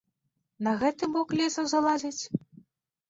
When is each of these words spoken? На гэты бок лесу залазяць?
На 0.67 0.73
гэты 0.81 1.09
бок 1.17 1.35
лесу 1.41 1.67
залазяць? 1.75 2.23